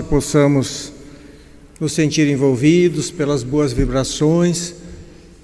[0.00, 0.92] que possamos
[1.78, 4.74] nos sentir envolvidos pelas boas vibrações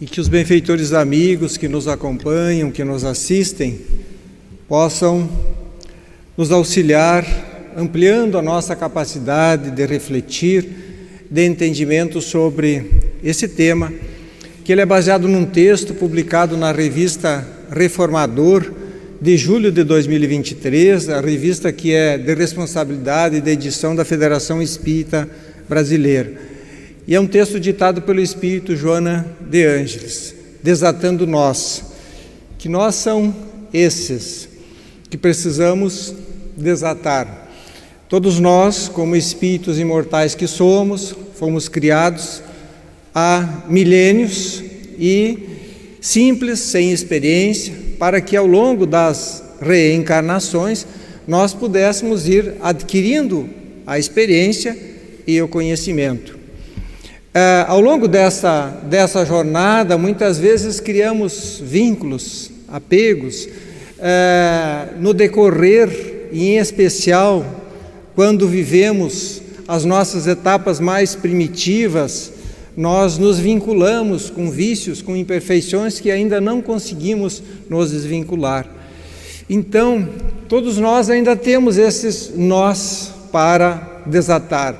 [0.00, 3.80] e que os benfeitores amigos que nos acompanham, que nos assistem,
[4.66, 5.28] possam
[6.38, 7.26] nos auxiliar,
[7.76, 10.66] ampliando a nossa capacidade de refletir,
[11.30, 12.90] de entendimento sobre
[13.22, 13.92] esse tema,
[14.64, 18.72] que ele é baseado num texto publicado na revista Reformador
[19.20, 25.28] de julho de 2023, a revista que é de responsabilidade da edição da Federação Espírita
[25.68, 26.32] Brasileira.
[27.06, 31.84] E é um texto ditado pelo Espírito Joana de Ângeles, desatando nós,
[32.58, 33.34] que nós são
[33.72, 34.48] esses
[35.08, 36.14] que precisamos
[36.56, 37.48] desatar.
[38.08, 42.42] Todos nós, como espíritos imortais que somos, fomos criados
[43.14, 44.62] há milênios
[44.98, 45.38] e
[46.00, 50.86] simples, sem experiência, para que ao longo das reencarnações
[51.26, 53.48] nós pudéssemos ir adquirindo
[53.86, 54.76] a experiência
[55.26, 56.38] e o conhecimento.
[57.34, 63.48] É, ao longo dessa, dessa jornada, muitas vezes criamos vínculos, apegos,
[63.98, 67.44] é, no decorrer, e em especial
[68.14, 72.32] quando vivemos as nossas etapas mais primitivas,
[72.76, 78.66] nós nos vinculamos com vícios, com imperfeições que ainda não conseguimos nos desvincular.
[79.48, 80.06] Então,
[80.48, 84.76] todos nós ainda temos esses nós para desatar,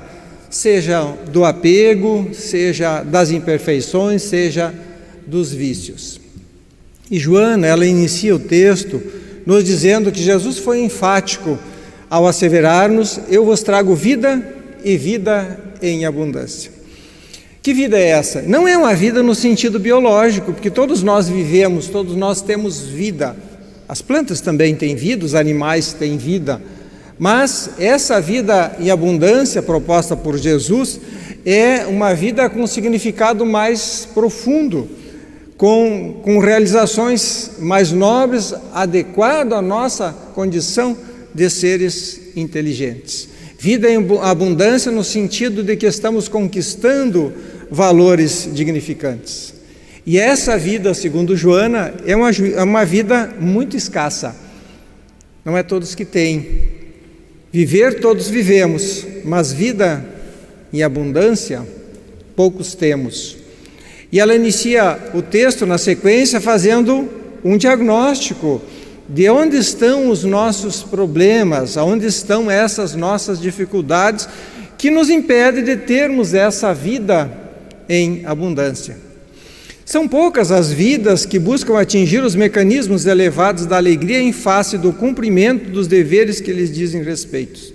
[0.49, 4.73] seja do apego, seja das imperfeições, seja
[5.25, 6.19] dos vícios.
[7.09, 9.01] E Joana, ela inicia o texto
[9.45, 11.57] nos dizendo que Jesus foi enfático
[12.09, 16.76] ao asseverar-nos: Eu vos trago vida e vida em abundância.
[17.67, 18.41] Que vida é essa?
[18.43, 23.35] Não é uma vida no sentido biológico, porque todos nós vivemos, todos nós temos vida.
[23.89, 26.61] As plantas também têm vida, os animais têm vida.
[27.19, 30.97] Mas essa vida em abundância proposta por Jesus
[31.45, 34.87] é uma vida com significado mais profundo,
[35.57, 40.97] com, com realizações mais nobres, adequado à nossa condição
[41.35, 43.27] de seres inteligentes.
[43.59, 47.33] Vida em abundância no sentido de que estamos conquistando
[47.69, 49.53] valores dignificantes.
[50.05, 54.33] E essa vida, segundo Joana, é uma, é uma vida muito escassa.
[55.43, 56.47] Não é todos que têm.
[57.51, 60.05] Viver, todos vivemos, mas vida
[60.71, 61.61] em abundância,
[62.35, 63.37] poucos temos.
[64.11, 67.09] E ela inicia o texto na sequência fazendo
[67.43, 68.61] um diagnóstico
[69.09, 74.27] de onde estão os nossos problemas, aonde estão essas nossas dificuldades
[74.77, 77.46] que nos impedem de termos essa vida
[77.87, 78.97] em abundância.
[79.87, 84.91] São poucas as vidas que buscam atingir os mecanismos elevados da alegria em face do
[84.91, 87.73] cumprimento dos deveres que lhes dizem respeito.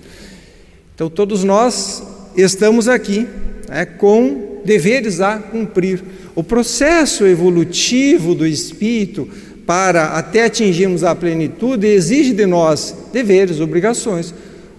[0.94, 2.02] Então, todos nós
[2.36, 3.26] estamos aqui
[3.66, 6.02] né, com deveres a cumprir.
[6.34, 9.26] O processo evolutivo do espírito
[9.66, 14.34] para até atingirmos a plenitude exige de nós deveres, obrigações,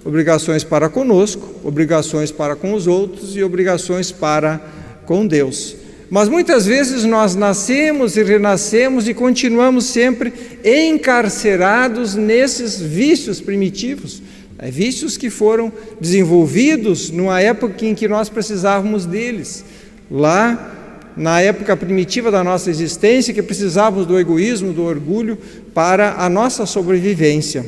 [0.06, 4.62] obrigações para conosco, obrigações para com os outros e obrigações para
[5.06, 5.76] com Deus.
[6.10, 10.32] Mas muitas vezes nós nascemos e renascemos e continuamos sempre
[10.64, 14.22] encarcerados nesses vícios primitivos,
[14.60, 19.66] é, vícios que foram desenvolvidos numa época em que nós precisávamos deles.
[20.12, 25.38] Lá, na época primitiva da nossa existência, que precisávamos do egoísmo, do orgulho
[25.74, 27.66] para a nossa sobrevivência.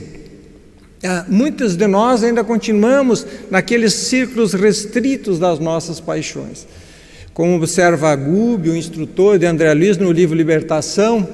[1.04, 6.68] Ah, muitos de nós ainda continuamos naqueles círculos restritos das nossas paixões.
[7.36, 11.28] Como observa Gúbio, o instrutor de André Luiz no livro Libertação,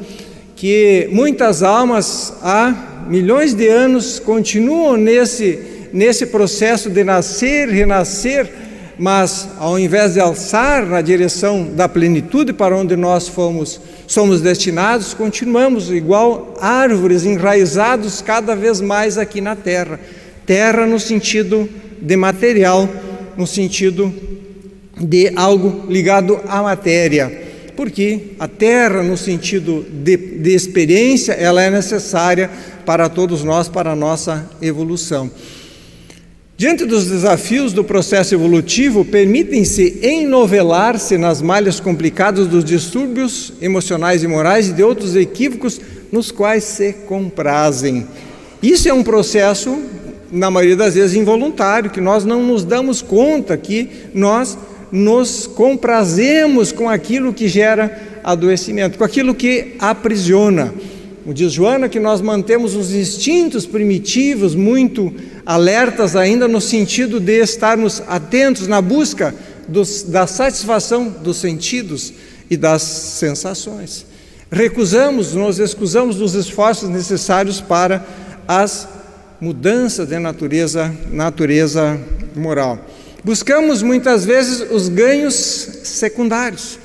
[0.56, 5.60] que muitas almas há milhões de anos continuam nesse,
[5.94, 8.52] nesse processo de nascer, renascer,
[8.98, 15.14] mas ao invés de alçar na direção da plenitude para onde nós fomos, somos destinados,
[15.14, 20.00] continuamos igual árvores enraizados cada vez mais aqui na terra.
[20.48, 21.70] Terra no sentido
[22.02, 22.90] de material,
[23.38, 24.12] no sentido
[25.02, 27.32] de algo ligado à matéria,
[27.76, 32.50] porque a terra, no sentido de, de experiência, ela é necessária
[32.86, 35.32] para todos nós, para a nossa evolução.
[36.62, 44.28] Diante dos desafios do processo evolutivo, permitem-se enovelar-se nas malhas complicadas dos distúrbios emocionais e
[44.28, 45.82] morais e de outros equívocos
[46.12, 48.06] nos quais se comprazem.
[48.62, 49.82] Isso é um processo,
[50.32, 54.56] na maioria das vezes, involuntário, que nós não nos damos conta que nós
[54.92, 60.74] nos comprazemos com aquilo que gera adoecimento, com aquilo que aprisiona.
[61.24, 65.14] como diz Joana, que nós mantemos os instintos primitivos muito
[65.46, 69.34] alertas ainda no sentido de estarmos atentos na busca
[69.68, 72.14] dos, da satisfação dos sentidos
[72.50, 74.06] e das sensações.
[74.52, 78.06] Recusamos, nos excusamos dos esforços necessários para
[78.46, 78.88] as
[79.40, 81.98] mudanças de natureza, natureza
[82.36, 82.78] moral.
[83.24, 85.36] Buscamos muitas vezes os ganhos
[85.84, 86.80] secundários,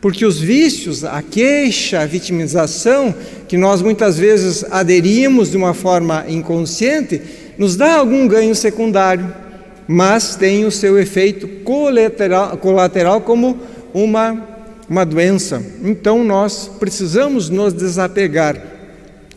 [0.00, 3.14] porque os vícios, a queixa, a vitimização,
[3.46, 7.20] que nós muitas vezes aderimos de uma forma inconsciente,
[7.58, 9.34] nos dá algum ganho secundário,
[9.86, 13.60] mas tem o seu efeito colateral, colateral como
[13.92, 14.48] uma,
[14.88, 15.62] uma doença.
[15.84, 18.56] Então nós precisamos nos desapegar,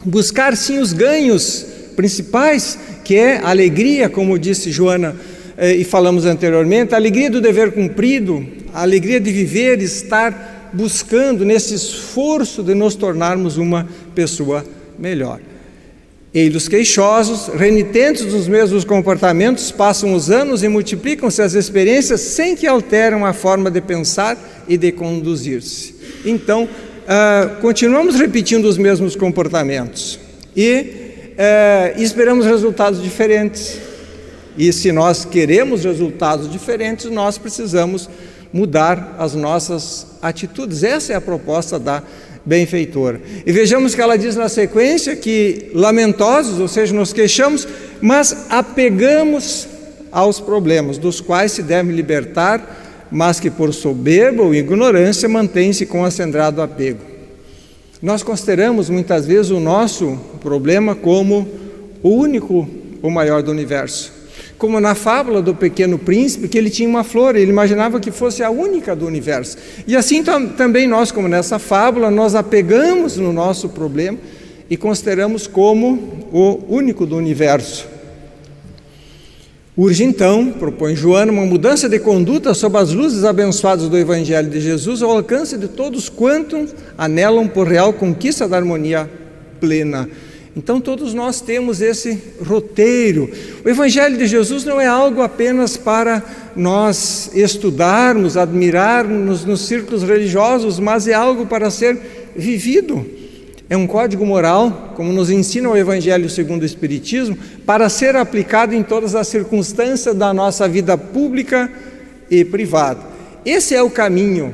[0.05, 1.65] buscar sim os ganhos
[1.97, 8.45] principais, que é alegria, como disse Joana e falamos anteriormente, a alegria do dever cumprido,
[8.73, 14.65] a alegria de viver, estar buscando nesse esforço de nos tornarmos uma pessoa
[14.99, 15.39] melhor.
[16.33, 22.67] Eles queixosos, renitentes dos mesmos comportamentos, passam os anos e multiplicam-se as experiências sem que
[22.67, 24.37] alteram a forma de pensar
[24.67, 25.95] e de conduzir-se.
[26.25, 30.19] Então, uh, continuamos repetindo os mesmos comportamentos
[30.53, 33.84] e uh, esperamos resultados diferentes.
[34.57, 38.09] E se nós queremos resultados diferentes, nós precisamos
[38.53, 40.83] mudar as nossas atitudes.
[40.83, 42.01] Essa é a proposta da
[42.45, 43.19] benfeitora.
[43.45, 47.67] E vejamos que ela diz na sequência que lamentosos, ou seja, nos queixamos,
[47.99, 49.67] mas apegamos
[50.09, 56.05] aos problemas, dos quais se deve libertar, mas que por soberba ou ignorância mantém-se com
[56.05, 57.01] acendrado apego.
[58.01, 61.47] Nós consideramos muitas vezes o nosso problema como
[62.01, 62.69] o único,
[63.01, 64.14] o maior do universo
[64.57, 68.41] como na fábula do pequeno príncipe, que ele tinha uma flor, ele imaginava que fosse
[68.41, 69.57] a única do universo.
[69.85, 70.23] E assim
[70.57, 74.17] também nós, como nessa fábula, nós apegamos no nosso problema
[74.69, 77.95] e consideramos como o único do universo.
[79.77, 84.61] Urge então, propõe Joana, uma mudança de conduta sob as luzes abençoadas do Evangelho de
[84.61, 89.09] Jesus ao alcance de todos quantos anelam por real conquista da harmonia
[89.59, 90.09] plena.
[90.55, 93.29] Então todos nós temos esse roteiro.
[93.63, 96.23] O Evangelho de Jesus não é algo apenas para
[96.55, 101.99] nós estudarmos, admirarmos nos círculos religiosos, mas é algo para ser
[102.33, 103.05] vivido.
[103.69, 108.73] É um código moral, como nos ensina o Evangelho segundo o Espiritismo, para ser aplicado
[108.73, 111.69] em todas as circunstâncias da nossa vida pública
[112.31, 113.01] e privada.
[113.43, 114.53] Esse é o caminho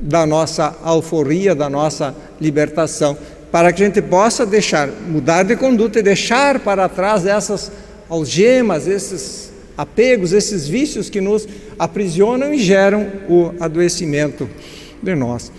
[0.00, 3.16] da nossa alforria, da nossa libertação
[3.52, 7.70] para que a gente possa deixar, mudar de conduta e deixar para trás essas
[8.08, 11.46] algemas, esses apegos, esses vícios que nos
[11.78, 14.48] aprisionam e geram o adoecimento
[15.02, 15.52] de nós.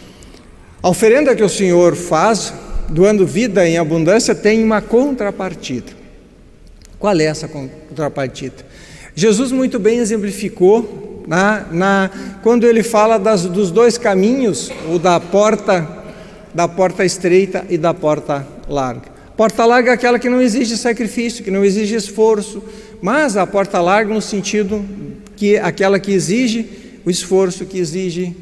[0.81, 2.51] A oferenda que o Senhor faz,
[2.89, 5.93] doando vida em abundância, tem uma contrapartida.
[6.97, 8.65] Qual é essa contrapartida?
[9.13, 12.11] Jesus muito bem exemplificou na, na,
[12.41, 16.02] quando ele fala das, dos dois caminhos, ou da porta
[16.53, 19.11] da porta estreita e da porta larga.
[19.35, 22.63] Porta larga é aquela que não exige sacrifício, que não exige esforço,
[23.01, 24.85] mas a porta larga no sentido
[25.35, 26.67] que aquela que exige
[27.03, 28.35] o esforço, que exige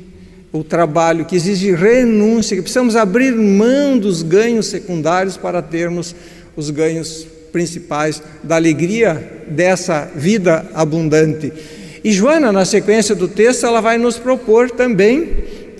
[0.51, 6.13] o trabalho, que exige renúncia, que precisamos abrir mão dos ganhos secundários para termos
[6.55, 11.51] os ganhos principais da alegria dessa vida abundante.
[12.03, 15.29] E Joana, na sequência do texto, ela vai nos propor também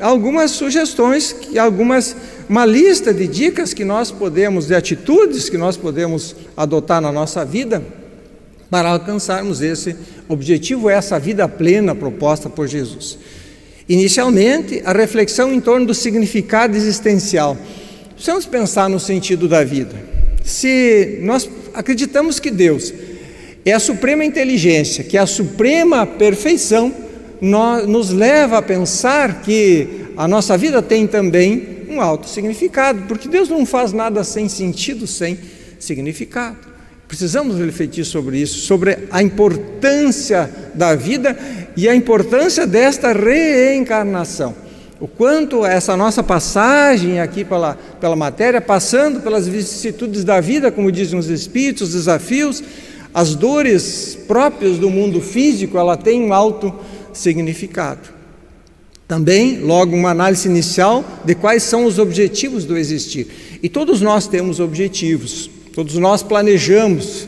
[0.01, 2.15] algumas sugestões, algumas
[2.50, 7.46] uma lista de dicas que nós podemos, de atitudes que nós podemos adotar na nossa
[7.46, 7.81] vida
[8.70, 9.96] para alcançarmos esse
[10.27, 13.17] objetivo, essa vida plena proposta por Jesus.
[13.88, 17.58] Inicialmente, a reflexão em torno do significado existencial.
[18.13, 19.96] Precisamos pensar no sentido da vida.
[20.43, 22.93] Se nós acreditamos que Deus
[23.65, 26.93] é a suprema inteligência, que é a suprema perfeição,
[27.41, 33.50] nos leva a pensar que a nossa vida tem também um alto significado, porque Deus
[33.50, 35.39] não faz nada sem sentido, sem
[35.79, 36.57] significado.
[37.07, 41.38] Precisamos refletir sobre isso, sobre a importância da vida
[41.75, 44.55] e a importância desta reencarnação.
[45.00, 50.91] O quanto essa nossa passagem aqui pela, pela matéria, passando pelas vicissitudes da vida, como
[50.91, 52.63] dizem os Espíritos, os desafios,
[53.13, 57.00] as dores próprias do mundo físico, ela tem um alto significado.
[59.08, 63.60] Também, logo, uma análise inicial de quais são os objetivos do existir.
[63.62, 67.27] E todos nós temos objetivos, todos nós planejamos.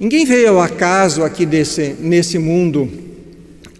[0.00, 2.90] Ninguém veio ao acaso aqui desse, nesse mundo.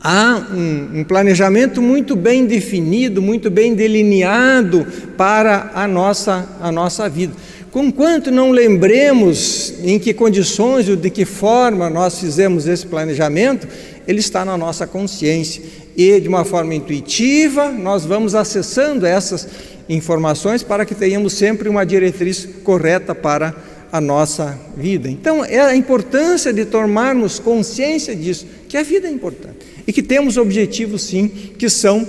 [0.00, 7.08] Há um, um planejamento muito bem definido, muito bem delineado para a nossa, a nossa
[7.08, 7.34] vida.
[7.70, 13.68] Conquanto não lembremos em que condições ou de que forma nós fizemos esse planejamento,
[14.10, 15.62] ele está na nossa consciência
[15.96, 19.48] e de uma forma intuitiva nós vamos acessando essas
[19.88, 23.54] informações para que tenhamos sempre uma diretriz correta para
[23.92, 25.08] a nossa vida.
[25.08, 30.02] Então, é a importância de tomarmos consciência disso, que a vida é importante e que
[30.02, 32.06] temos objetivos sim que são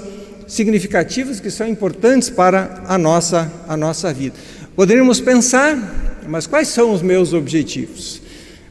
[0.47, 4.35] significativos, que são importantes para a nossa a nossa vida.
[4.75, 8.21] Poderíamos pensar, mas quais são os meus objetivos?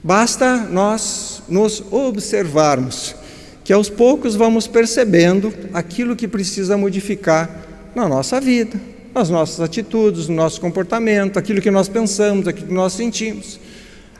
[0.02, 3.14] Basta nós nos observarmos,
[3.70, 7.48] que aos poucos vamos percebendo aquilo que precisa modificar
[7.94, 8.76] na nossa vida,
[9.14, 13.60] nas nossas atitudes, no nosso comportamento, aquilo que nós pensamos, aquilo que nós sentimos.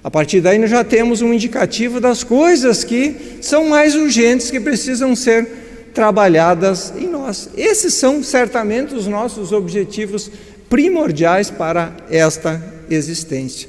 [0.05, 4.61] A partir daí, nós já temos um indicativo das coisas que são mais urgentes, que
[4.61, 7.51] precisam ser trabalhadas em nós.
[7.57, 10.31] Esses são certamente os nossos objetivos
[10.69, 13.69] primordiais para esta existência.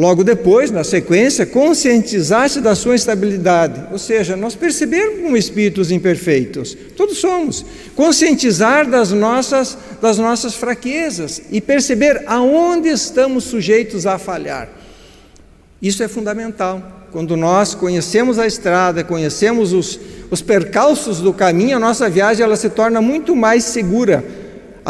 [0.00, 6.74] Logo depois, na sequência, conscientizar-se da sua instabilidade, ou seja, nós percebermos como espíritos imperfeitos,
[6.96, 14.70] todos somos, conscientizar das nossas, das nossas fraquezas e perceber aonde estamos sujeitos a falhar.
[15.82, 16.82] Isso é fundamental.
[17.12, 22.56] Quando nós conhecemos a estrada, conhecemos os, os percalços do caminho, a nossa viagem ela
[22.56, 24.24] se torna muito mais segura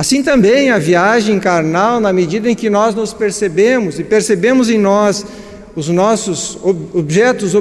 [0.00, 4.78] Assim também a viagem carnal, na medida em que nós nos percebemos e percebemos em
[4.78, 5.26] nós
[5.76, 6.58] os nossos
[6.94, 7.52] objetos,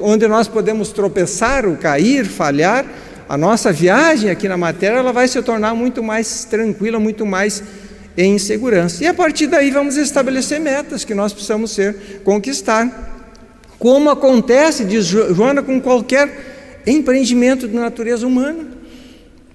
[0.00, 2.86] onde nós podemos tropeçar, ou cair, falhar,
[3.28, 7.60] a nossa viagem aqui na matéria ela vai se tornar muito mais tranquila, muito mais
[8.16, 9.02] em segurança.
[9.02, 13.10] E a partir daí vamos estabelecer metas que nós precisamos ser conquistar.
[13.80, 18.78] Como acontece, diz Joana, com qualquer empreendimento de natureza humana.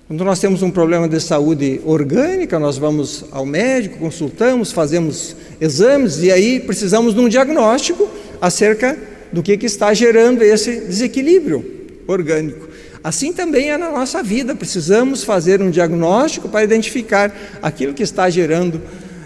[0.07, 6.21] Quando nós temos um problema de saúde orgânica, nós vamos ao médico, consultamos, fazemos exames
[6.21, 8.07] e aí precisamos de um diagnóstico
[8.39, 8.95] acerca
[9.33, 11.65] do que, que está gerando esse desequilíbrio
[12.05, 12.69] orgânico.
[13.03, 18.29] Assim também é na nossa vida, precisamos fazer um diagnóstico para identificar aquilo que está
[18.29, 18.79] gerando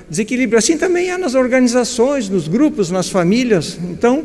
[0.10, 0.58] desequilíbrio.
[0.58, 3.78] Assim também é nas organizações, nos grupos, nas famílias.
[3.92, 4.24] Então,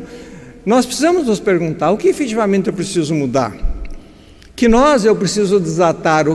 [0.65, 3.74] nós precisamos nos perguntar: o que efetivamente eu preciso mudar?
[4.55, 6.25] Que nós eu preciso desatar,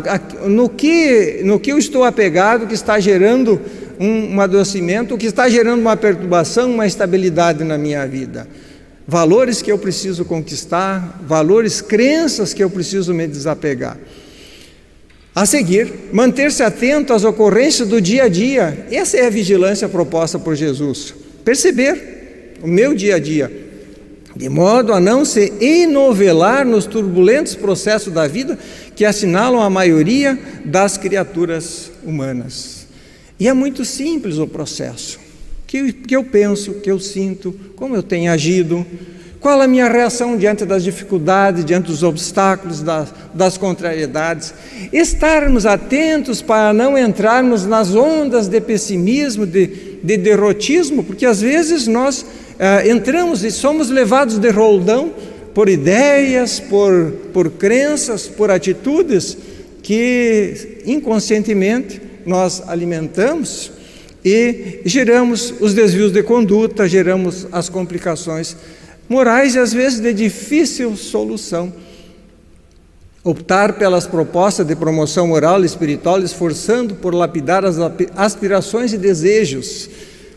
[0.47, 3.61] no que, no que eu estou apegado que está gerando
[3.99, 8.47] um, um adoecimento, que está gerando uma perturbação, uma estabilidade na minha vida.
[9.07, 13.97] Valores que eu preciso conquistar, valores, crenças que eu preciso me desapegar.
[15.35, 18.87] A seguir, manter-se atento às ocorrências do dia a dia.
[18.91, 21.15] Essa é a vigilância proposta por Jesus.
[21.45, 23.51] Perceber o meu dia a dia,
[24.41, 28.59] de modo a não se enovelar nos turbulentos processos da vida
[28.97, 32.87] que assinalam a maioria das criaturas humanas.
[33.39, 35.21] E é muito simples o processo.
[35.67, 38.87] Que, que eu penso, que eu sinto, como eu tenho agido,
[39.39, 44.55] qual a minha reação diante das dificuldades, diante dos obstáculos, das, das contrariedades.
[44.91, 51.87] Estarmos atentos para não entrarmos nas ondas de pessimismo, de, de derrotismo, porque às vezes
[51.87, 52.25] nós
[52.61, 55.13] uh, entramos e somos levados de roldão
[55.55, 59.37] por ideias, por, por crenças, por atitudes
[59.83, 63.73] que inconscientemente nós alimentamos
[64.25, 68.57] e geramos os desvios de conduta, geramos as complicações
[69.09, 71.73] morais e às vezes de difícil solução.
[73.23, 77.77] Optar pelas propostas de promoção moral e espiritual, esforçando por lapidar as
[78.17, 79.91] aspirações e desejos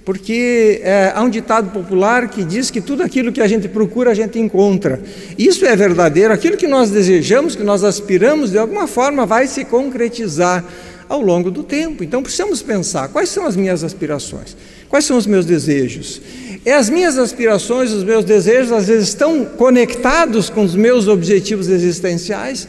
[0.05, 4.12] porque é, há um ditado popular que diz que tudo aquilo que a gente procura
[4.12, 5.01] a gente encontra.
[5.38, 9.63] Isso é verdadeiro, aquilo que nós desejamos, que nós aspiramos, de alguma forma vai se
[9.63, 10.65] concretizar
[11.07, 12.03] ao longo do tempo.
[12.03, 14.57] Então precisamos pensar: quais são as minhas aspirações?
[14.89, 16.22] Quais são os meus desejos?
[16.65, 21.69] E as minhas aspirações, os meus desejos, às vezes estão conectados com os meus objetivos
[21.69, 22.67] existenciais.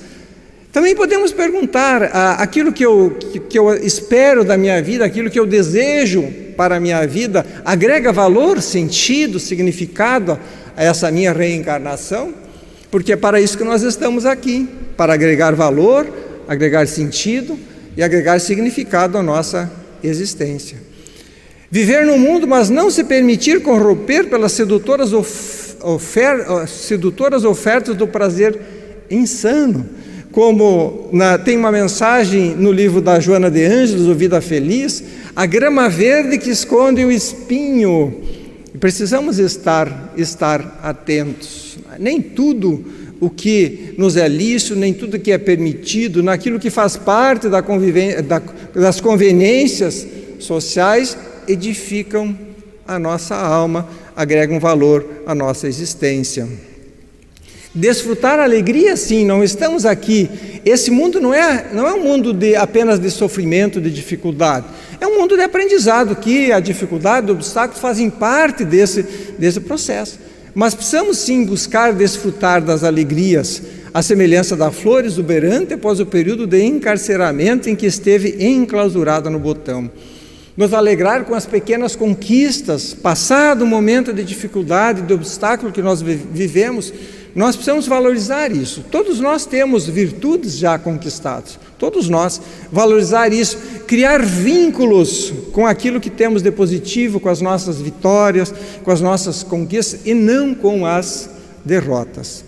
[0.72, 2.04] Também podemos perguntar:
[2.38, 6.80] aquilo que eu, que eu espero da minha vida, aquilo que eu desejo para a
[6.80, 10.38] minha vida, agrega valor, sentido, significado
[10.76, 12.32] a essa minha reencarnação?
[12.90, 16.06] Porque é para isso que nós estamos aqui para agregar valor,
[16.46, 17.58] agregar sentido
[17.96, 19.70] e agregar significado à nossa
[20.02, 20.78] existência.
[21.70, 28.58] Viver no mundo, mas não se permitir corromper pelas sedutoras, ofer sedutoras ofertas do prazer
[29.10, 30.03] insano
[30.34, 35.00] como na, tem uma mensagem no livro da Joana de Ângeles, O Vida Feliz,
[35.36, 38.20] a grama verde que esconde o espinho.
[38.80, 41.78] precisamos estar, estar atentos.
[42.00, 42.84] Nem tudo
[43.20, 47.60] o que nos é lícito, nem tudo que é permitido, naquilo que faz parte da
[47.60, 48.42] da,
[48.74, 50.04] das conveniências
[50.40, 52.36] sociais, edificam
[52.84, 56.73] a nossa alma, agregam valor à nossa existência.
[57.74, 60.30] Desfrutar a alegria, sim, não estamos aqui.
[60.64, 64.66] Esse mundo não é, não é um mundo de, apenas de sofrimento, de dificuldade.
[65.00, 69.02] É um mundo de aprendizado, que a dificuldade, os obstáculos fazem parte desse,
[69.36, 70.20] desse processo.
[70.54, 73.60] Mas precisamos sim buscar desfrutar das alegrias,
[73.92, 79.40] a semelhança da flor exuberante após o período de encarceramento em que esteve enclausurada no
[79.40, 79.90] botão.
[80.56, 86.00] Nos alegrar com as pequenas conquistas, passado o momento de dificuldade, de obstáculo que nós
[86.00, 86.92] vivemos,
[87.34, 88.84] nós precisamos valorizar isso.
[88.90, 92.40] Todos nós temos virtudes já conquistadas, todos nós.
[92.70, 98.90] Valorizar isso, criar vínculos com aquilo que temos de positivo, com as nossas vitórias, com
[98.90, 101.28] as nossas conquistas e não com as
[101.64, 102.44] derrotas.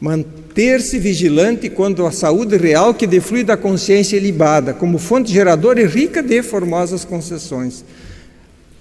[0.00, 5.82] Manter-se vigilante quando a saúde real que deflui da consciência é libada, como fonte geradora
[5.82, 7.84] e rica de formosas concessões.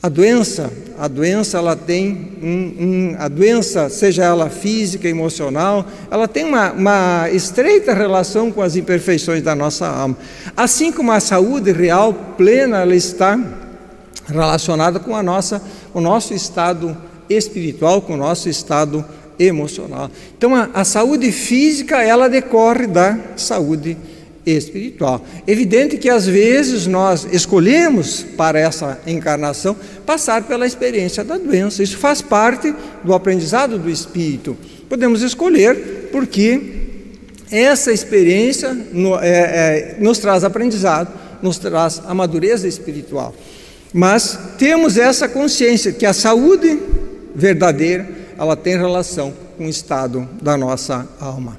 [0.08, 6.30] A doença, a doença ela tem um, um, a doença, seja ela física, emocional, ela
[6.30, 10.18] tem uma, uma, estreita relação com as imperfeições da nossa alma.
[10.56, 13.38] Assim como a saúde real plena, ela está
[14.26, 15.62] relacionada com a nossa,
[15.94, 16.96] o nosso estado
[17.30, 19.04] espiritual, com o nosso estado
[19.38, 20.10] emocional.
[20.38, 23.98] Então a, a saúde física ela decorre da saúde
[24.51, 25.24] espiritual.
[25.46, 29.75] Evidente que às vezes nós escolhemos para essa encarnação
[30.06, 31.84] passar pela experiência da doença.
[31.84, 32.74] Isso faz parte
[33.04, 34.58] do aprendizado do espírito.
[34.88, 36.62] Podemos escolher porque
[37.51, 38.77] essa experiência
[39.22, 41.12] é, é, nos traz aprendizado,
[41.42, 43.34] nos traz a madureza espiritual.
[43.94, 46.80] Mas temos essa consciência que a saúde
[47.34, 51.58] verdadeira ela tem relação com o estado da nossa alma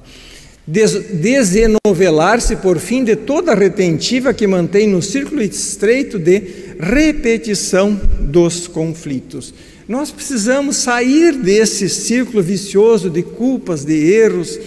[0.68, 6.42] desenovelar-se por fim de toda retentiva que mantém no círculo estreito de
[6.78, 9.54] repetição dos conflitos.
[9.88, 14.60] Nós precisamos sair desse círculo vicioso de culpas, de erros,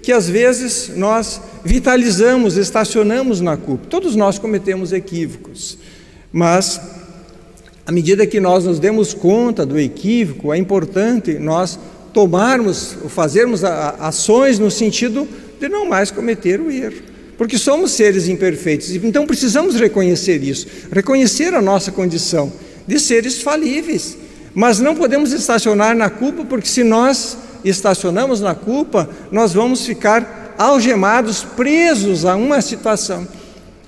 [0.00, 3.88] que às vezes nós vitalizamos, estacionamos na culpa.
[3.90, 5.76] Todos nós cometemos equívocos,
[6.30, 6.80] mas
[7.84, 11.76] à medida que nós nos demos conta do equívoco, é importante nós
[12.12, 15.26] tomarmos, fazermos ações no sentido
[15.58, 17.02] de não mais cometer o erro.
[17.36, 22.52] Porque somos seres imperfeitos, então precisamos reconhecer isso, reconhecer a nossa condição
[22.86, 24.18] de seres falíveis.
[24.54, 30.56] Mas não podemos estacionar na culpa, porque se nós estacionamos na culpa, nós vamos ficar
[30.58, 33.26] algemados, presos a uma situação.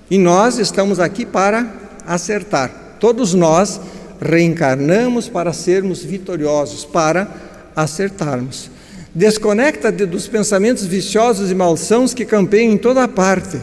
[0.08, 1.68] E nós estamos aqui para
[2.06, 2.96] acertar.
[3.00, 3.80] Todos nós
[4.20, 7.28] reencarnamos para sermos vitoriosos, para
[7.74, 8.70] acertarmos.
[9.14, 13.58] Desconecta-te dos pensamentos viciosos e malsãos que campeiam em toda parte.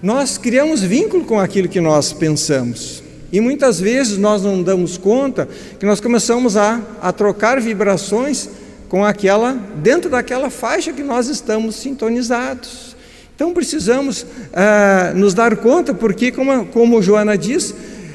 [0.00, 3.02] Nós criamos vínculo com aquilo que nós pensamos.
[3.32, 5.48] E muitas vezes nós não damos conta
[5.80, 8.48] que nós começamos a, a trocar vibrações
[8.88, 12.94] com aquela, dentro daquela faixa que nós estamos sintonizados.
[13.34, 17.74] Então precisamos ah, nos dar conta, porque, como, como Joana diz,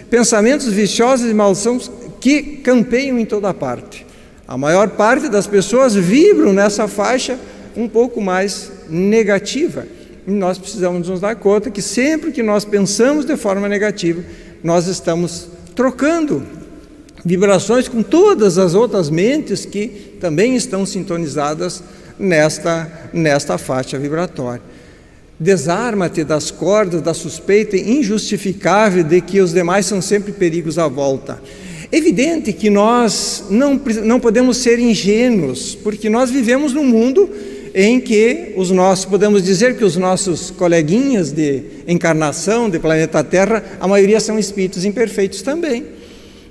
[0.09, 4.05] pensamentos viciosos e malsãos que campeiam em toda parte.
[4.49, 7.37] A maior parte das pessoas vibram nessa faixa
[7.77, 9.85] um pouco mais negativa.
[10.25, 14.23] E nós precisamos nos dar conta que sempre que nós pensamos de forma negativa,
[14.63, 16.41] nós estamos trocando
[17.23, 21.83] vibrações com todas as outras mentes que também estão sintonizadas
[22.17, 24.63] nesta, nesta faixa vibratória.
[25.39, 31.39] Desarma-te das cordas da suspeita injustificável de que os demais são sempre perigos à volta.
[31.91, 37.29] Evidente que nós não, não podemos ser ingênuos, porque nós vivemos num mundo
[37.73, 43.63] em que os nossos, podemos dizer que os nossos coleguinhas de encarnação, de planeta Terra,
[43.79, 45.85] a maioria são espíritos imperfeitos também.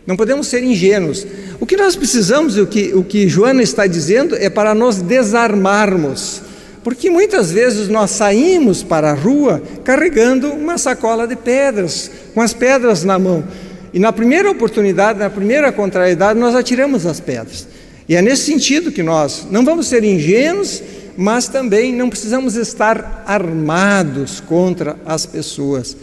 [0.05, 1.27] Não podemos ser ingênuos.
[1.61, 6.43] O que nós precisamos, o que, o que Joana está dizendo, é para nós desarmarmos.
[6.83, 12.55] Porque muitas vezes nós saímos para a rua carregando uma sacola de pedras, com as
[12.55, 13.45] pedras na mão.
[13.93, 17.67] E na primeira oportunidade, na primeira contrariedade, nós atiramos as pedras.
[18.09, 20.83] E é nesse sentido que nós não vamos ser ingênuos,
[21.17, 25.97] mas também não precisamos estar armados contra as pessoas.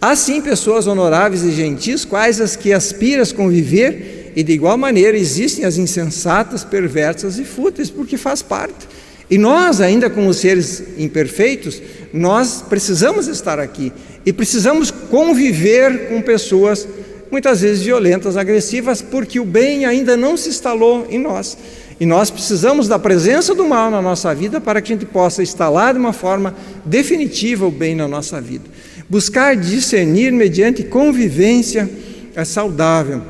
[0.00, 5.16] Há sim pessoas honoráveis e gentis, quais as que aspiras conviver, e de igual maneira
[5.16, 8.88] existem as insensatas, perversas e fúteis, porque faz parte.
[9.30, 11.80] E nós, ainda como seres imperfeitos,
[12.12, 13.92] nós precisamos estar aqui
[14.26, 16.86] e precisamos conviver com pessoas
[17.32, 21.56] muitas vezes violentas, agressivas, porque o bem ainda não se instalou em nós.
[21.98, 25.42] E nós precisamos da presença do mal na nossa vida para que a gente possa
[25.42, 28.64] instalar de uma forma definitiva o bem na nossa vida.
[29.08, 31.88] Buscar discernir mediante convivência
[32.34, 33.22] é saudável.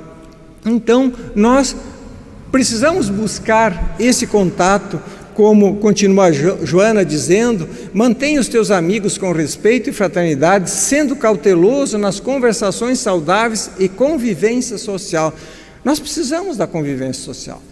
[0.67, 1.77] Então, nós
[2.51, 5.01] precisamos buscar esse contato,
[5.35, 12.21] como continua Joana dizendo, mantenha os teus amigos com respeito e fraternidade, sendo cauteloso nas
[12.21, 15.33] conversações saudáveis e convivência social.
[15.85, 17.63] Nós precisamos da convivência social.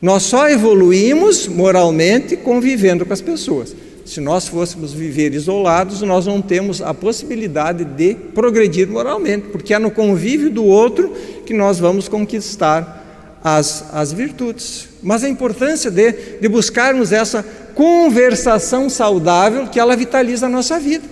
[0.00, 3.74] Nós só evoluímos moralmente convivendo com as pessoas.
[4.04, 9.78] Se nós fôssemos viver isolados, nós não temos a possibilidade de progredir moralmente, porque é
[9.78, 11.12] no convívio do outro
[11.44, 13.05] que nós vamos conquistar
[13.46, 14.88] as, as virtudes.
[15.00, 17.44] Mas a importância de, de buscarmos essa
[17.76, 21.04] conversação saudável que ela vitaliza a nossa vida.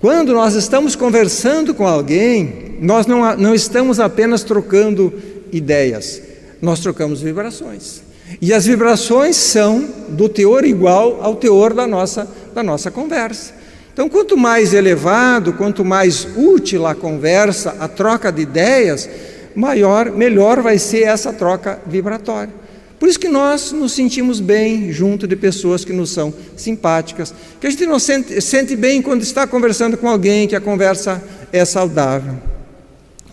[0.00, 5.12] Quando nós estamos conversando com alguém, nós não, não estamos apenas trocando
[5.50, 6.22] ideias,
[6.60, 8.02] nós trocamos vibrações.
[8.40, 13.52] E as vibrações são do teor igual ao teor da nossa, da nossa conversa.
[13.92, 19.08] Então, quanto mais elevado, quanto mais útil a conversa, a troca de ideias,
[19.54, 22.52] maior, melhor vai ser essa troca vibratória.
[22.98, 27.66] Por isso que nós nos sentimos bem junto de pessoas que nos são simpáticas, que
[27.66, 31.20] a gente não sente, sente bem quando está conversando com alguém, que a conversa
[31.52, 32.34] é saudável.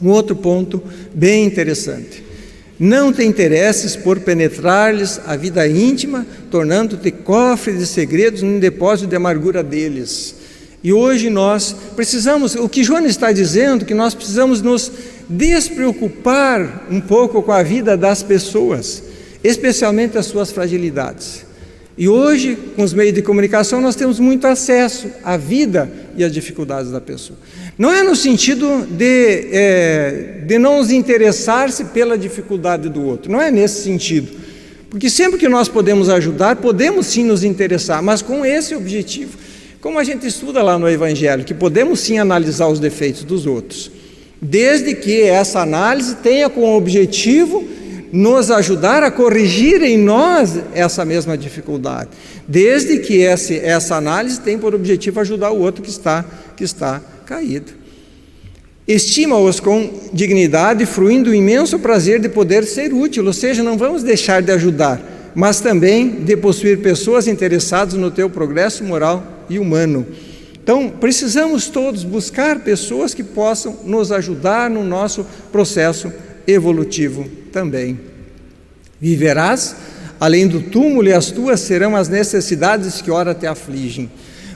[0.02, 0.82] Um outro ponto
[1.14, 2.24] bem interessante.
[2.80, 9.18] Não te interesses por penetrar-lhes a vida íntima, tornando-te cofre de segredos num depósito de
[9.18, 10.34] amargura deles.
[10.84, 14.92] E hoje nós precisamos, o que Joana está dizendo, que nós precisamos nos
[15.28, 19.04] despreocupar um pouco com a vida das pessoas,
[19.44, 21.46] especialmente as suas fragilidades.
[21.98, 26.32] E hoje, com os meios de comunicação, nós temos muito acesso à vida e às
[26.32, 27.38] dificuldades da pessoa.
[27.78, 33.42] Não é no sentido de, é, de não nos interessar-se pela dificuldade do outro, não
[33.42, 34.32] é nesse sentido.
[34.90, 39.38] Porque sempre que nós podemos ajudar, podemos sim nos interessar, mas com esse objetivo.
[39.82, 43.90] Como a gente estuda lá no Evangelho, que podemos sim analisar os defeitos dos outros,
[44.42, 47.66] desde que essa análise tenha como objetivo
[48.12, 52.10] nos ajudar a corrigir em nós essa mesma dificuldade,
[52.46, 56.26] desde que essa, essa análise tenha por objetivo ajudar o outro que está,
[56.58, 57.72] que está caído.
[58.86, 64.04] Estima-os com dignidade, fruindo o imenso prazer de poder ser útil, ou seja, não vamos
[64.04, 65.00] deixar de ajudar,
[65.36, 70.06] mas também de possuir pessoas interessadas no teu progresso moral e humano.
[70.62, 76.12] Então, precisamos todos buscar pessoas que possam nos ajudar no nosso processo
[76.46, 78.00] evolutivo também.
[79.00, 79.76] Viverás
[80.20, 84.12] além do túmulo, e as tuas serão as necessidades que ora te afligem.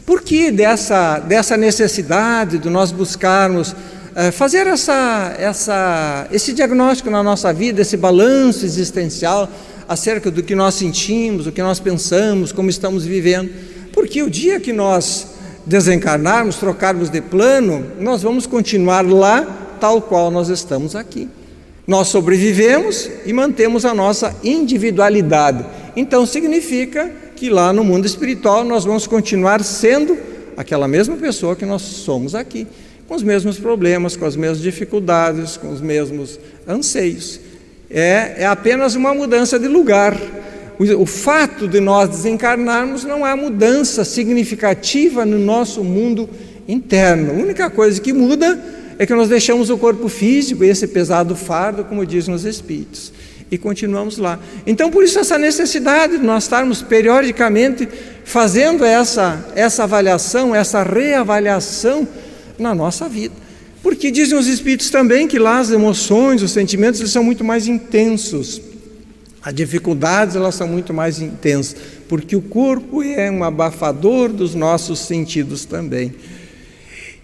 [0.05, 3.73] Por que dessa, dessa necessidade de nós buscarmos
[4.13, 9.49] eh, fazer essa, essa, esse diagnóstico na nossa vida, esse balanço existencial
[9.87, 13.49] acerca do que nós sentimos, o que nós pensamos, como estamos vivendo?
[13.91, 15.27] Porque o dia que nós
[15.65, 21.29] desencarnarmos, trocarmos de plano, nós vamos continuar lá tal qual nós estamos aqui.
[21.85, 25.65] Nós sobrevivemos e mantemos a nossa individualidade.
[25.95, 30.17] Então significa que lá no mundo espiritual nós vamos continuar sendo
[30.55, 32.67] aquela mesma pessoa que nós somos aqui,
[33.07, 37.39] com os mesmos problemas, com as mesmas dificuldades, com os mesmos anseios.
[37.93, 40.17] É, é apenas uma mudança de lugar.
[40.79, 46.29] O, o fato de nós desencarnarmos não é mudança significativa no nosso mundo
[46.67, 47.31] interno.
[47.31, 48.59] A única coisa que muda
[48.97, 53.13] é que nós deixamos o corpo físico, esse pesado fardo, como dizem os Espíritos
[53.53, 54.39] e continuamos lá.
[54.65, 57.87] Então, por isso, essa necessidade de nós estarmos periodicamente
[58.23, 62.07] fazendo essa, essa avaliação, essa reavaliação
[62.57, 63.42] na nossa vida.
[63.83, 67.67] Porque dizem os Espíritos também que lá as emoções, os sentimentos, eles são muito mais
[67.67, 68.61] intensos.
[69.41, 71.75] As dificuldades, elas são muito mais intensas.
[72.07, 76.15] Porque o corpo é um abafador dos nossos sentidos também.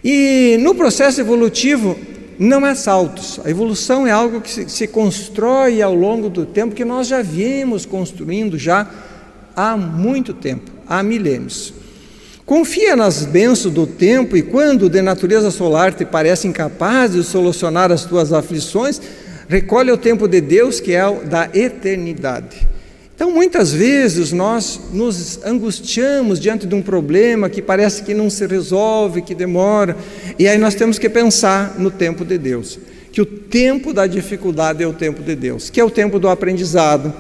[0.03, 1.97] E no processo evolutivo,
[2.37, 3.39] não é saltos.
[3.45, 7.21] A evolução é algo que se, se constrói ao longo do tempo, que nós já
[7.21, 8.85] viemos construindo já
[9.55, 11.73] há muito tempo, há milênios.
[12.49, 17.91] Confia nas bênçãos do tempo e quando de natureza solar te parece incapaz de solucionar
[17.91, 18.99] as tuas aflições,
[19.47, 22.67] recolhe o tempo de Deus que é o da eternidade.
[23.13, 28.47] Então, muitas vezes nós nos angustiamos diante de um problema que parece que não se
[28.47, 29.95] resolve, que demora,
[30.39, 32.79] e aí nós temos que pensar no tempo de Deus,
[33.11, 36.27] que o tempo da dificuldade é o tempo de Deus, que é o tempo do
[36.27, 37.13] aprendizado.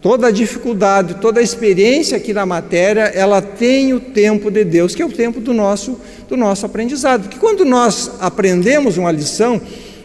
[0.00, 4.94] Toda a dificuldade, toda a experiência aqui na matéria, ela tem o tempo de Deus,
[4.94, 7.22] que é o tempo do nosso, do nosso aprendizado.
[7.22, 9.60] Porque quando nós aprendemos uma lição,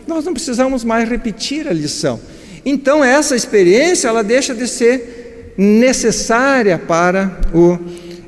[0.08, 2.20] nós não precisamos mais repetir a lição.
[2.66, 7.78] Então essa experiência ela deixa de ser necessária para o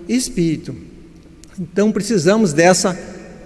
[0.08, 0.76] espírito.
[1.60, 2.98] Então precisamos dessa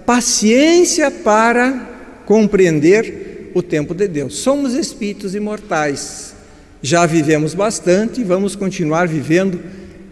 [0.04, 4.36] paciência para compreender o tempo de Deus.
[4.36, 6.34] Somos espíritos imortais.
[6.82, 9.60] Já vivemos bastante e vamos continuar vivendo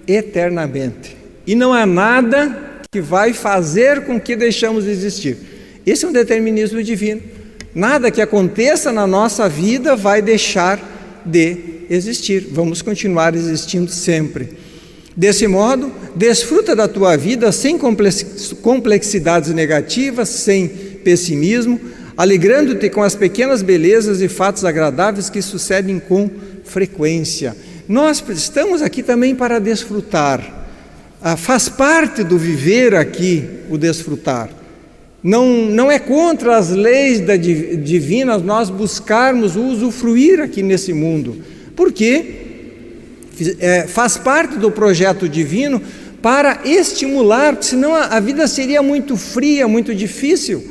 [0.07, 1.17] eternamente.
[1.47, 5.37] E não há nada que vai fazer com que deixamos de existir.
[5.85, 7.23] Esse é um determinismo divino.
[7.75, 12.49] Nada que aconteça na nossa vida vai deixar de existir.
[12.51, 14.51] Vamos continuar existindo sempre.
[15.17, 21.81] Desse modo, desfruta da tua vida sem complexidades negativas, sem pessimismo,
[22.17, 26.31] alegrando-te com as pequenas belezas e fatos agradáveis que sucedem com
[26.67, 27.57] frequência.
[27.89, 30.67] Nós estamos aqui também para desfrutar.
[31.23, 34.51] Ah, faz parte do viver aqui o desfrutar.
[35.23, 41.43] Não, não é contra as leis da divinas nós buscarmos usufruir aqui nesse mundo,
[41.75, 42.47] porque
[43.59, 45.83] é, faz parte do projeto divino
[46.23, 50.63] para estimular, senão a, a vida seria muito fria, muito difícil.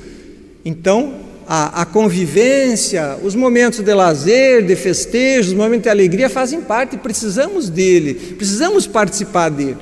[0.63, 6.61] Então, a, a, convivência, os momentos de lazer, de festejo, os momentos de alegria fazem
[6.61, 9.77] parte, precisamos dele, precisamos participar dele.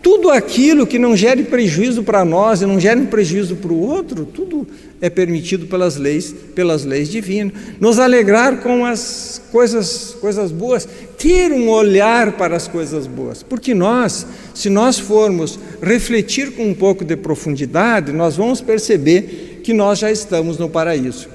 [0.00, 4.24] Tudo aquilo que não gere prejuízo para nós e não gere prejuízo para o outro,
[4.24, 4.66] tudo
[5.00, 7.52] é permitido pelas leis, pelas leis divinas.
[7.80, 13.74] Nos alegrar com as coisas, coisas boas, ter um olhar para as coisas boas, porque
[13.74, 19.98] nós, se nós formos refletir com um pouco de profundidade, nós vamos perceber que nós
[19.98, 21.28] já estamos no paraíso.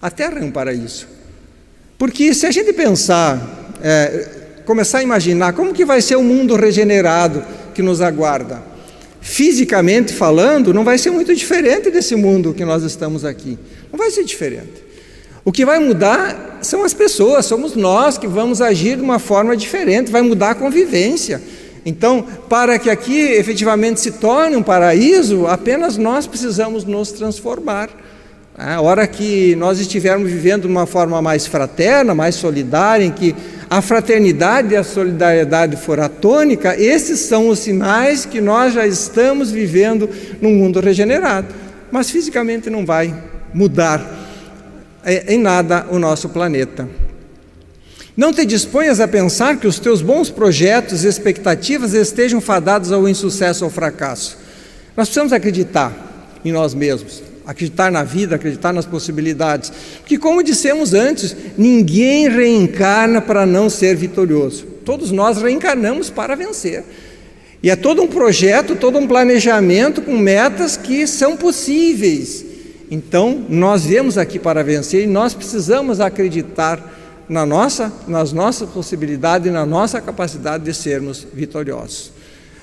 [0.00, 1.06] A Terra é um paraíso.
[1.98, 4.28] Porque se a gente pensar, é,
[4.64, 8.62] começar a imaginar como que vai ser o mundo regenerado que nos aguarda,
[9.20, 13.58] fisicamente falando, não vai ser muito diferente desse mundo que nós estamos aqui.
[13.92, 14.82] Não vai ser diferente.
[15.44, 19.54] O que vai mudar são as pessoas, somos nós que vamos agir de uma forma
[19.54, 21.42] diferente, vai mudar a convivência.
[21.84, 27.90] Então, para que aqui efetivamente se torne um paraíso, apenas nós precisamos nos transformar.
[28.56, 33.34] A hora que nós estivermos vivendo de uma forma mais fraterna, mais solidária, em que
[33.68, 38.86] a fraternidade e a solidariedade for a tônica, esses são os sinais que nós já
[38.86, 40.08] estamos vivendo
[40.40, 41.48] num mundo regenerado.
[41.90, 43.12] Mas fisicamente não vai
[43.52, 44.08] mudar
[45.26, 46.88] em nada o nosso planeta.
[48.16, 53.08] Não te disponhas a pensar que os teus bons projetos e expectativas estejam fadados ao
[53.08, 54.38] insucesso ou ao fracasso.
[54.96, 59.72] Nós precisamos acreditar em nós mesmos, acreditar na vida, acreditar nas possibilidades.
[59.98, 64.64] Porque, como dissemos antes, ninguém reencarna para não ser vitorioso.
[64.84, 66.84] Todos nós reencarnamos para vencer.
[67.60, 72.44] E é todo um projeto, todo um planejamento com metas que são possíveis.
[72.88, 76.94] Então, nós viemos aqui para vencer e nós precisamos acreditar
[77.28, 82.12] na nossa, nas nossas possibilidades e na nossa capacidade de sermos vitoriosos.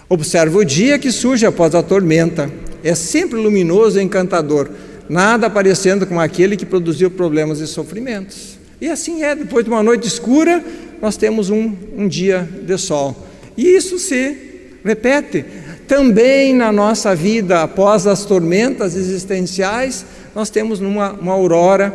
[0.07, 2.51] Observa o dia que surge após a tormenta.
[2.83, 4.69] É sempre luminoso e encantador,
[5.07, 8.59] nada parecendo com aquele que produziu problemas e sofrimentos.
[8.79, 10.63] E assim é, depois de uma noite escura,
[11.01, 13.15] nós temos um, um dia de sol.
[13.55, 14.37] E isso se
[14.83, 15.45] repete.
[15.87, 21.93] Também na nossa vida, após as tormentas existenciais, nós temos uma, uma aurora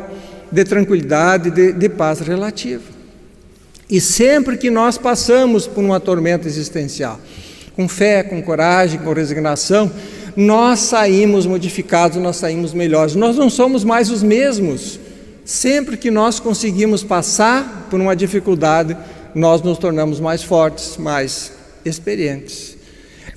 [0.51, 2.83] de tranquilidade, de, de paz relativa.
[3.89, 7.21] E sempre que nós passamos por uma tormenta existencial,
[7.75, 9.91] com fé, com coragem, com resignação,
[10.37, 13.15] nós saímos modificados, nós saímos melhores.
[13.15, 14.99] Nós não somos mais os mesmos.
[15.45, 18.97] Sempre que nós conseguimos passar por uma dificuldade,
[19.35, 21.53] nós nos tornamos mais fortes, mais
[21.85, 22.77] experientes.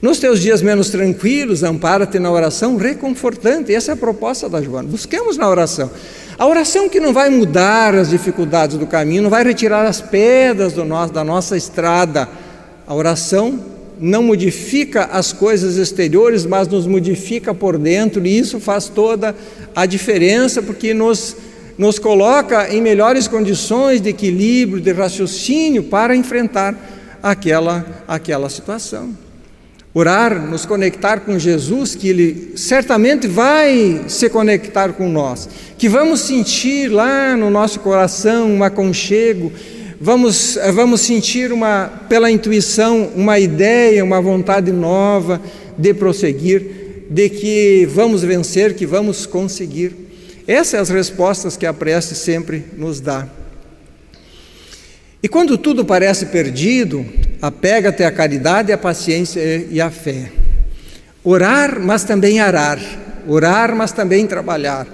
[0.01, 3.73] Nos teus dias menos tranquilos, ampara-te na oração reconfortante.
[3.73, 4.87] Essa é a proposta da Joana.
[4.87, 5.91] Busquemos na oração.
[6.39, 10.73] A oração que não vai mudar as dificuldades do caminho, não vai retirar as pedras
[10.73, 12.29] nosso, da nossa estrada.
[12.87, 13.59] A oração
[13.99, 19.35] não modifica as coisas exteriores, mas nos modifica por dentro, e isso faz toda
[19.75, 21.35] a diferença, porque nos,
[21.77, 26.73] nos coloca em melhores condições de equilíbrio, de raciocínio para enfrentar
[27.21, 29.09] aquela, aquela situação
[29.93, 36.21] orar, nos conectar com Jesus, que Ele certamente vai se conectar com nós, que vamos
[36.21, 39.51] sentir lá no nosso coração um aconchego,
[39.99, 45.41] vamos, vamos sentir uma, pela intuição uma ideia, uma vontade nova
[45.77, 50.09] de prosseguir, de que vamos vencer, que vamos conseguir.
[50.47, 53.27] Essas são as respostas que a prece sempre nos dá.
[55.21, 57.05] E quando tudo parece perdido,
[57.41, 60.31] apega-te à caridade, à paciência e à fé.
[61.23, 62.79] Orar, mas também arar.
[63.27, 64.87] Orar, mas também trabalhar.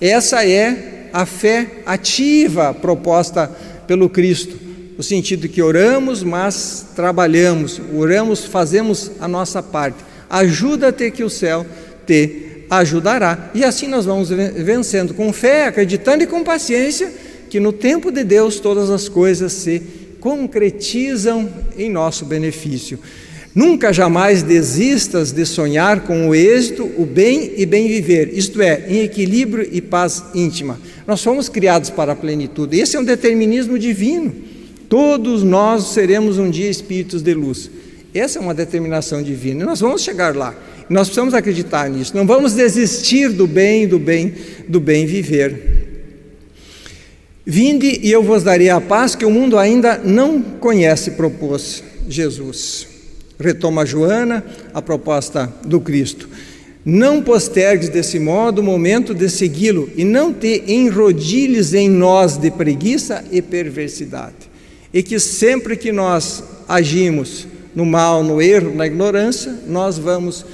[0.00, 3.50] Essa é a fé ativa proposta
[3.86, 4.56] pelo Cristo,
[4.96, 7.80] no sentido que oramos, mas trabalhamos.
[7.94, 9.98] Oramos, fazemos a nossa parte.
[10.28, 11.64] Ajuda-te que o céu
[12.06, 13.50] te ajudará.
[13.54, 17.12] E assim nós vamos vencendo com fé, acreditando e com paciência
[17.48, 19.82] que no tempo de Deus todas as coisas se
[20.20, 22.98] concretizam em nosso benefício.
[23.54, 28.84] Nunca jamais desistas de sonhar com o êxito, o bem e bem viver, isto é,
[28.88, 30.78] em equilíbrio e paz íntima.
[31.06, 32.78] Nós fomos criados para a plenitude.
[32.78, 34.32] Esse é um determinismo divino.
[34.88, 37.70] Todos nós seremos um dia espíritos de luz.
[38.14, 39.62] Essa é uma determinação divina.
[39.62, 40.54] E nós vamos chegar lá.
[40.88, 42.16] Nós precisamos acreditar nisso.
[42.16, 44.34] Não vamos desistir do bem, do bem,
[44.68, 45.77] do bem viver.
[47.50, 52.86] Vinde e eu vos darei a paz que o mundo ainda não conhece, propôs Jesus.
[53.40, 56.28] Retoma Joana a proposta do Cristo.
[56.84, 62.50] Não postergues desse modo o momento de segui-lo e não te enrodilhes em nós de
[62.50, 64.50] preguiça e perversidade.
[64.92, 70.44] E que sempre que nós agimos no mal, no erro, na ignorância, nós vamos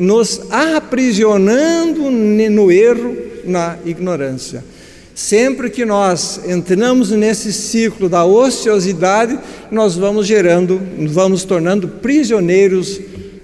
[0.00, 4.64] nos aprisionando no erro, na ignorância.
[5.14, 9.38] Sempre que nós entramos nesse ciclo da ociosidade,
[9.70, 13.00] nós vamos gerando, vamos tornando prisioneiros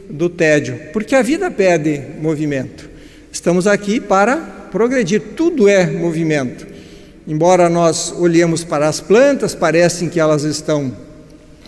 [0.08, 2.88] do tédio, porque a vida pede movimento.
[3.30, 4.36] Estamos aqui para
[4.70, 6.66] progredir, tudo é movimento.
[7.26, 10.96] Embora nós olhemos para as plantas, parecem que elas estão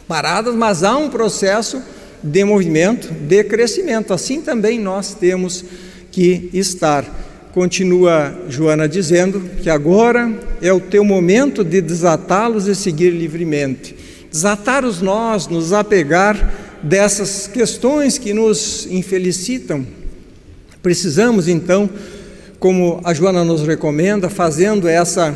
[0.06, 1.82] paradas, mas há um processo
[2.22, 4.14] de movimento, de crescimento.
[4.14, 5.64] Assim também nós temos
[6.11, 7.04] que estar.
[7.59, 13.97] Continua Joana dizendo que agora é o teu momento de desatá-los e seguir livremente.
[14.31, 19.85] Desatar os nós, nos apegar dessas questões que nos infelicitam.
[20.81, 21.90] Precisamos então,
[22.61, 25.35] como a Joana nos recomenda, fazendo essa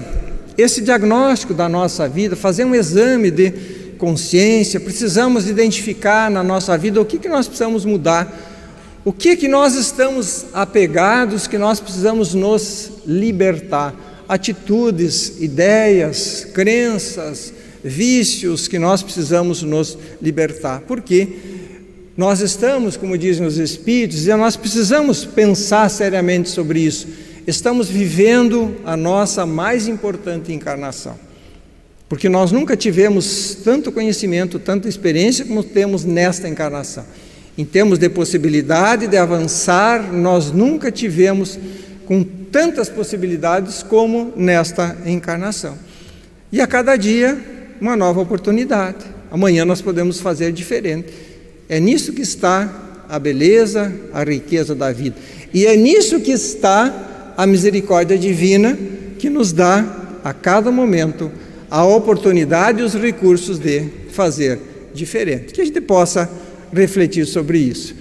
[0.56, 3.50] esse diagnóstico da nossa vida, fazer um exame de
[3.98, 8.51] consciência, precisamos identificar na nossa vida o que, que nós precisamos mudar,
[9.04, 13.94] o que, que nós estamos apegados, que nós precisamos nos libertar,
[14.28, 21.28] atitudes, ideias, crenças, vícios que nós precisamos nos libertar, porque
[22.16, 27.08] nós estamos, como dizem os Espíritos, e nós precisamos pensar seriamente sobre isso.
[27.46, 31.18] Estamos vivendo a nossa mais importante encarnação
[32.12, 37.06] porque nós nunca tivemos tanto conhecimento, tanta experiência como temos nesta encarnação.
[37.56, 41.58] Em termos de possibilidade de avançar, nós nunca tivemos
[42.06, 45.76] com tantas possibilidades como nesta encarnação.
[46.50, 47.38] E a cada dia,
[47.80, 49.04] uma nova oportunidade.
[49.30, 51.12] Amanhã nós podemos fazer diferente.
[51.68, 55.16] É nisso que está a beleza, a riqueza da vida.
[55.52, 58.78] E é nisso que está a misericórdia divina
[59.18, 59.84] que nos dá
[60.24, 61.30] a cada momento
[61.70, 64.58] a oportunidade e os recursos de fazer
[64.92, 65.54] diferente.
[65.54, 66.30] Que a gente possa
[66.72, 67.94] refletir sobre isso.